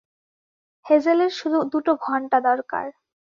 হ্যাজেলের 0.85 1.31
শুধু 1.31 1.57
দুটো 1.71 1.91
ঘন্টা 2.01 2.37
দরকার। 2.41 2.85